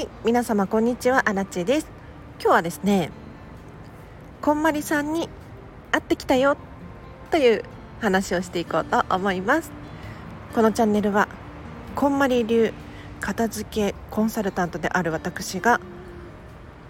[0.00, 1.28] はい皆様こんにちは。
[1.28, 1.86] アラチェです。
[2.40, 3.10] 今日はですね
[4.40, 5.28] こんまりさんに
[5.92, 6.56] 会ってきたよ
[7.30, 7.64] という
[8.00, 9.70] 話をしていこうと思います。
[10.54, 11.28] このチャンネルは
[11.96, 12.72] こんまり流
[13.20, 15.82] 片付けコンサルタントである私が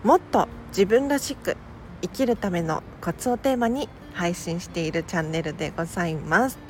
[0.04, 1.56] もっと自分らしく
[2.02, 6.61] 生きるためのコツをテーマに配信しているチャンネルでございます。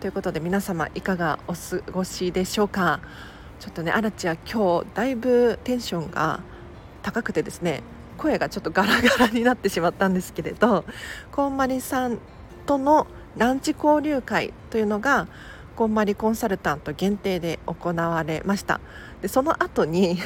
[0.00, 2.98] ということで皆様いかがお過ごしでしょうか？
[3.60, 6.40] ちょっとねアラチは今日だいぶテンションが
[7.02, 7.82] 高くてですね
[8.16, 10.84] 声がちょっとガラガラになってしまったんですけれど
[11.30, 12.18] こんまりさん
[12.64, 13.06] との
[13.36, 15.28] ランチ交流会というのが
[15.76, 18.80] こんまりコンサルタント限定で行われました。
[19.20, 20.18] でその後に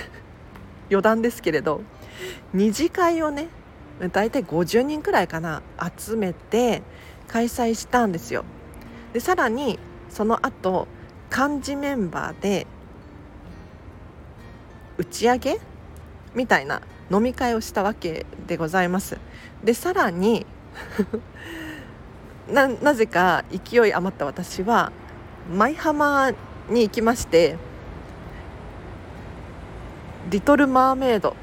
[0.89, 1.83] 余談ですけれど
[2.53, 3.49] 二次会をね
[4.13, 5.63] 大体50人くらいかな
[5.97, 6.83] 集めて
[7.27, 8.45] 開催したんですよ。
[9.13, 9.79] でさらに
[10.09, 10.87] その後
[11.37, 12.67] 幹事メンバーで
[14.99, 15.61] 打ち上げ？
[16.35, 19.19] みたいな飲み会をしたわけでございます。
[19.63, 20.47] でさらに
[22.51, 24.93] ななぜか勢い余った私は
[25.51, 26.33] 舞浜
[26.69, 27.57] に行きまして
[30.31, 31.37] 「リトル・マーメイド」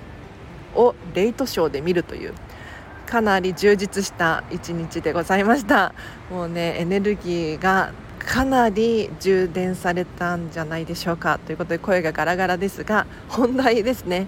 [0.76, 2.34] をレイトショーで見るという
[3.06, 5.94] かなり充実した一日でございました。
[6.30, 7.92] もうねエネルギーが
[8.26, 14.28] かなり充電されたんじゃないでしょうかということで声がガラガラですが本題ですね。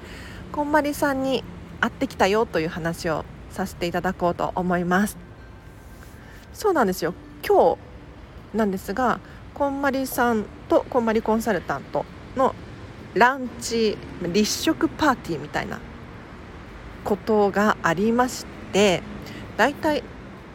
[0.52, 1.44] こんまりさんに
[1.80, 5.18] 会ってきたよという話をさせていただこうと思います。
[6.54, 7.14] そうなんですよ。
[7.48, 7.78] 今
[8.52, 9.20] 日なんですが
[9.54, 12.56] こんまりさんとこんまりコンサルタントの
[13.14, 15.80] ランチ立食パーティーみたいな
[17.04, 19.04] ことがありまして
[19.58, 20.04] だいたい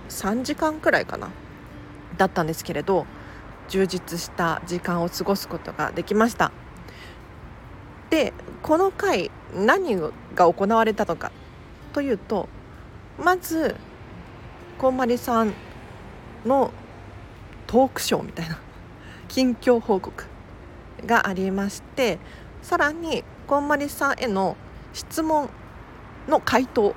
[0.09, 1.31] 3時間くらいかな
[2.17, 3.07] だったんですけれど
[3.69, 6.53] 充実した時間を過ごすことができました。
[8.11, 9.97] でこの回何
[10.35, 11.31] が行われたのか
[11.93, 12.49] というと
[13.23, 13.77] まず
[14.79, 15.53] こんまりさん
[16.45, 16.71] の
[17.67, 18.59] トークショーみたいな
[19.29, 20.25] 近況報告
[21.05, 22.19] がありまして
[22.63, 24.57] さらにこんまりさんへの
[24.93, 25.51] 質問
[26.29, 26.95] の回答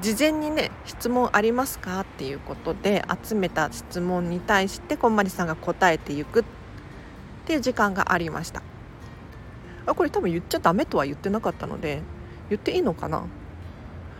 [0.00, 6.44] 事前にね質問ありますかっていうことで集めた質問に対してこんまりさんが答えていくっ
[7.46, 8.62] ていう時間がありました。
[9.86, 12.02] あこれ多分言っちゃダメとは言ってなかったので
[12.48, 13.26] 言っていいのかな、ま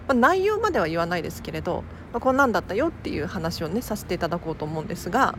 [0.08, 5.36] あ、内容までは言わないですけれど、まあ、こんなんだったよっていう話をねさせていただこうと思うんですが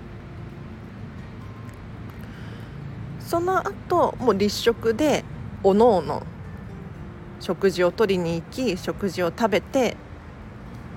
[3.20, 5.24] その後もう立食で
[5.64, 6.24] おのおの
[7.40, 9.98] 食事を取りに行き食事を食べて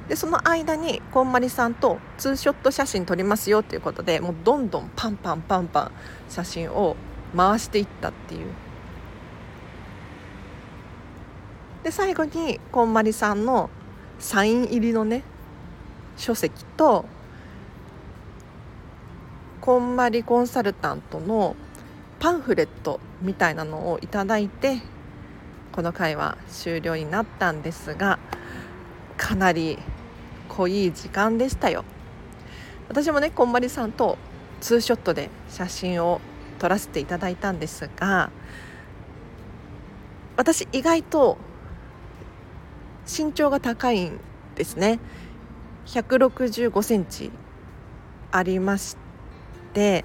[0.09, 5.93] でその間にこんまりさんとツーショット写真撮りますよということでもうどんどんパンパンパンパン
[6.31, 6.97] 写真を
[7.37, 8.47] 回していったっていう。
[11.85, 13.71] で最後にこんまりさんの
[14.19, 15.23] サイン入りのね
[16.17, 17.05] 書籍と
[19.61, 21.55] こんまりコンサルタントの
[22.19, 24.81] パンフレットみたいなのをいただいて
[25.73, 28.19] この回は終了になったんですが
[29.17, 29.79] かなり
[30.59, 31.85] 濃い時間でしたよ
[32.89, 34.19] 私もねこんまりさんと
[34.61, 36.21] ツーショットで写真を
[36.59, 38.33] 撮らせていただいたんですが
[40.37, 41.39] 私意外と
[43.07, 44.19] 身長が高いん
[44.57, 44.99] ですね
[45.87, 47.31] 165センチ
[48.33, 48.97] ありまし
[49.73, 50.05] て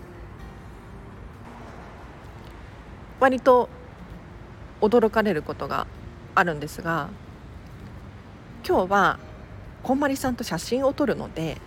[3.20, 3.70] 割と
[4.82, 5.88] 驚かれることが
[6.36, 7.10] あるんですが
[8.68, 9.20] 今日は
[9.84, 11.58] こんまりさんと写真を撮るので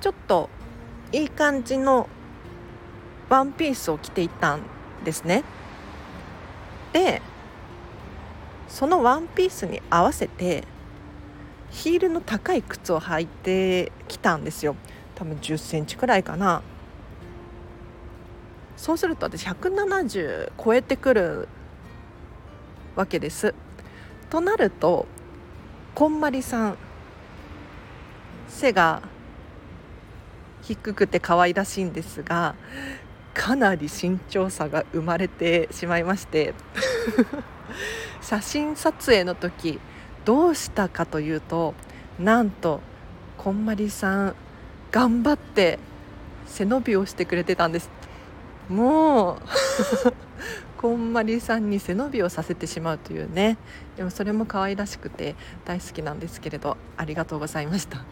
[0.00, 0.48] ちょっと
[1.12, 2.08] いい感じの
[3.28, 4.62] ワンピースを着ていたん
[5.04, 5.42] ですね。
[6.92, 7.20] で
[8.68, 10.64] そのワンピースに合わせて
[11.70, 14.76] ヒールの高い靴を履いてきたんですよ。
[15.16, 16.62] 多分1 0センチくらいかな。
[18.76, 21.48] そうすると私170超えてくる
[22.94, 23.54] わけです。
[24.30, 25.06] となると
[25.96, 26.78] こんまりさん
[28.48, 29.00] 背が
[30.60, 32.54] 低くて可愛らしいんですが
[33.32, 36.52] かなり身長差が生まれてしまいまして
[38.20, 39.80] 写真撮影の時
[40.26, 41.72] どうしたかというと
[42.20, 42.82] なんと
[43.38, 44.34] こんまりさん
[44.92, 45.78] 頑張って
[46.44, 47.90] 背伸びをしてくれてたんです。
[48.68, 49.38] もう
[50.78, 53.56] こんまりさんに背伸びをさせてしまうというね
[53.96, 55.34] でもそれも可愛らしくて
[55.64, 58.04] 大好きなんですけれどありがとうございました。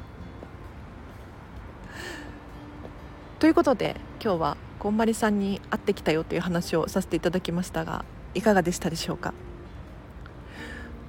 [3.39, 9.35] ということで今日はこんまりさんに会ってきたよという話をさせていただきましたがいかがでしたでしょうか？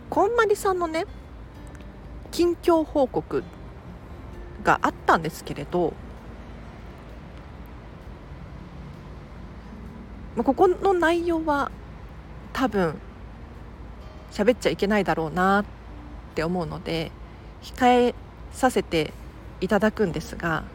[0.10, 1.06] こんまりさんのね
[2.32, 3.44] 近況報告
[4.64, 5.94] があったんですけれど
[10.44, 11.72] ここの内容は
[12.52, 13.00] 多分
[14.32, 15.66] 喋っちゃいけないだろうなっ
[16.36, 17.12] て思うので
[17.62, 18.16] 控え
[18.52, 19.14] させて
[19.62, 20.66] いただくんですが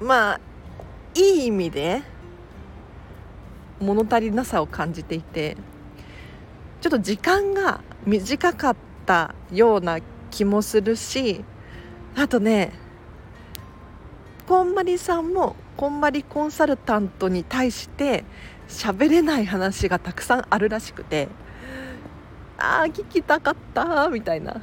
[0.00, 0.40] まあ
[1.14, 2.02] いい意味で
[3.80, 5.56] 物足りなさを感じていて
[6.80, 8.76] ちょっと時間が短かっ
[9.06, 10.00] たような
[10.30, 11.44] 気もするし
[12.16, 12.72] あとね
[14.46, 18.24] こんまりさんもこんまりコンサルタントに対して
[18.68, 21.28] 喋れない話がたくさんあるらしくて
[22.56, 24.62] ああ聞きたかったみたいな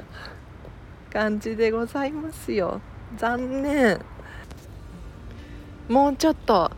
[1.12, 2.80] 感じでございますよ。
[3.16, 4.00] 残念。
[5.88, 6.72] もうちょっと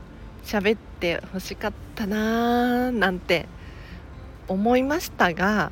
[0.44, 3.46] 喋ってほしかったなーなんて
[4.48, 5.70] 思いましたが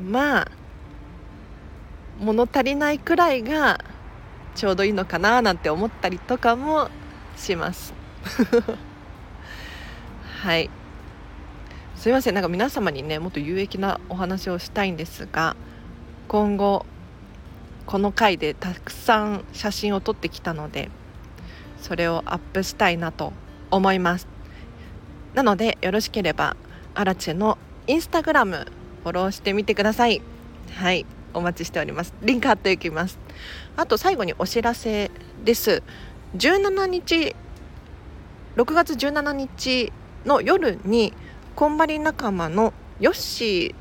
[0.00, 0.50] まあ
[2.20, 3.84] 物足りないくらいが
[4.58, 6.90] ちょうどいいのかななんて思ったりとかも
[7.36, 7.94] します。
[10.42, 10.68] はい。
[11.94, 12.34] すいません。
[12.34, 15.54] なんか皆様にねもっと有益なお話をしたいんですが
[16.26, 16.84] 今後
[17.86, 20.90] この回でたくさん写真を撮ってきたので
[21.80, 23.32] それをアップしたいなと
[23.70, 24.26] 思います。
[25.34, 26.56] なのでよろしければ
[26.96, 28.66] アラチェのインスタグラム
[29.04, 30.20] フォローしてみてください。
[30.74, 31.06] はい。
[31.38, 32.12] お待ちしております。
[32.22, 33.18] リンク貼っておきます。
[33.76, 35.10] あと最後にお知らせ
[35.44, 35.82] です。
[36.36, 37.34] 17日
[38.56, 39.92] 6月17日
[40.26, 41.14] の夜に
[41.54, 43.74] こんまり仲間のヨッシ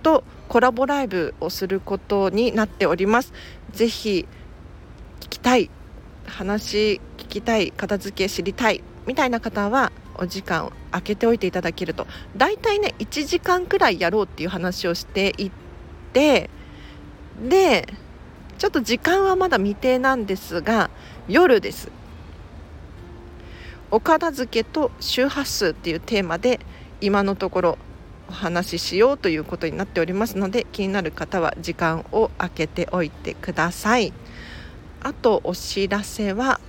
[0.00, 3.32] ーとコラボライブをすることになっております。
[3.72, 4.26] ぜひ
[5.20, 5.70] 聞きたい
[6.26, 12.06] 話聞きたい片付け知りたいみたいな方はお時間を空けておいていただけると。
[12.36, 15.50] 大体ね1時間くらいやろうっていう話をしていっ
[16.12, 16.50] て
[17.40, 17.86] で
[18.58, 20.90] ちょっと時間はまだ未定なんですが
[21.28, 21.90] 夜です。
[23.90, 26.58] お片付けと周波数っていうテーマで
[27.00, 27.78] 今のところ
[28.28, 34.12] お話ししようということになっておりますので気になる方は時間を空けておいてください。
[35.02, 36.60] あとお知らせは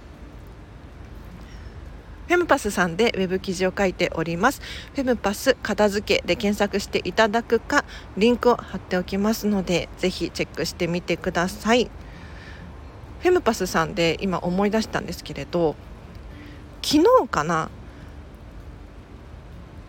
[2.28, 4.62] フェムパスさんでウェブ記事を書いております。
[4.94, 7.86] フェムパス片付けで検索していただくか
[8.18, 11.90] リンクを貼っておきますのでぜひチェックしてみてください。
[13.20, 15.76] フェムパスさんで今思い出したんですけれど
[16.84, 17.70] 昨日かな？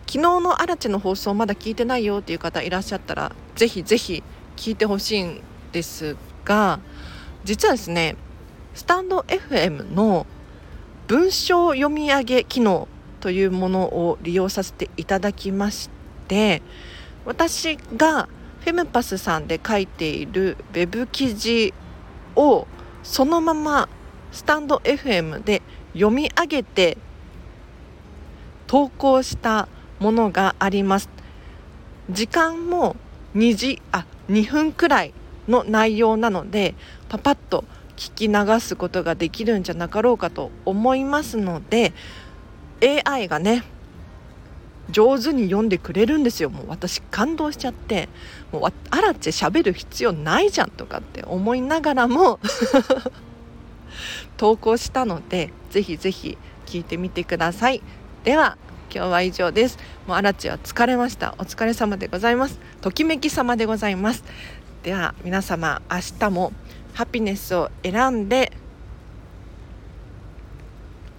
[0.07, 4.23] 昨日のアラチェの放送まだ聞いてないよっていう方いらっしゃったらぜひぜひ
[4.55, 6.79] 聞いてほしいんですが
[7.43, 8.15] 実はですね
[8.73, 10.25] スタンド FM の
[11.09, 12.87] 文章読み上げ機能
[13.19, 15.89] というものを利用させていただきまし
[16.27, 16.61] て
[17.25, 18.29] 私が
[18.59, 21.73] フェムパスさんで書いているウェブ記事
[22.35, 22.67] を
[23.01, 23.89] そのまま
[24.31, 25.63] スタンド FM で
[25.93, 26.95] 読み上げて
[28.67, 29.67] 投稿した
[29.97, 31.09] ものがあります。
[32.11, 32.95] 時間も
[33.33, 35.13] 2時あ2分くらい
[35.47, 36.75] の内容なので
[37.09, 37.65] パパッと
[37.99, 41.91] 聞き流すことができるんじゃなかろうかと思いますので
[42.81, 43.63] AI がね
[44.89, 46.49] 上手に読んでくれるんですよ。
[46.49, 48.09] もう私感動しちゃって
[48.51, 52.39] もうあらち喋る必要ないじゃんとかって思いながらも
[54.37, 57.83] 投稿したのでぜひぜひ聞いてみてください。
[58.23, 58.57] では
[58.91, 59.77] 今日は以上です。
[60.07, 61.35] もうアラチは疲れました。
[61.37, 62.59] お疲れ様でございます。
[62.81, 64.23] ときめき様でございます。
[64.83, 66.53] では皆様明日も
[66.99, 68.51] ハピネスを選んで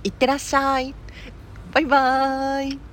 [0.04, 0.94] いってらっしゃい。
[1.72, 2.89] バイバーイ。